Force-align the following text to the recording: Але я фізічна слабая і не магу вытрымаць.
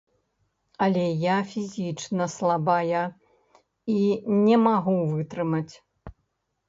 Але 0.85 1.03
я 1.23 1.35
фізічна 1.51 2.25
слабая 2.37 3.03
і 3.97 3.99
не 4.45 4.57
магу 4.67 4.93
вытрымаць. 5.15 5.73